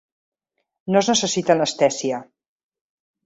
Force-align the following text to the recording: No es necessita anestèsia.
No 0.95 1.01
es 1.03 1.09
necessita 1.11 1.53
anestèsia. 1.55 2.21